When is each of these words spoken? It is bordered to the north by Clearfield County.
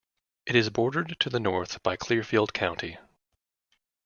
It 0.47 0.55
is 0.55 0.71
bordered 0.71 1.15
to 1.19 1.29
the 1.29 1.39
north 1.39 1.83
by 1.83 1.95
Clearfield 1.95 2.55
County. 2.55 2.97